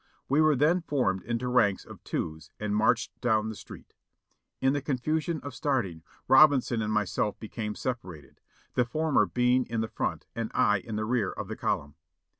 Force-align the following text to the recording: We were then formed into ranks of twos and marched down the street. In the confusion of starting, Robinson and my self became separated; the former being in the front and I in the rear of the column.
We 0.27 0.41
were 0.41 0.55
then 0.55 0.81
formed 0.81 1.21
into 1.21 1.47
ranks 1.47 1.85
of 1.85 2.03
twos 2.03 2.49
and 2.59 2.75
marched 2.75 3.21
down 3.21 3.49
the 3.49 3.55
street. 3.55 3.93
In 4.59 4.73
the 4.73 4.81
confusion 4.81 5.39
of 5.41 5.53
starting, 5.53 6.01
Robinson 6.27 6.81
and 6.81 6.91
my 6.91 7.05
self 7.05 7.39
became 7.39 7.75
separated; 7.75 8.41
the 8.73 8.83
former 8.83 9.27
being 9.27 9.63
in 9.67 9.81
the 9.81 9.87
front 9.87 10.25
and 10.35 10.49
I 10.55 10.77
in 10.79 10.95
the 10.95 11.05
rear 11.05 11.31
of 11.31 11.49
the 11.49 11.55
column. 11.55 11.93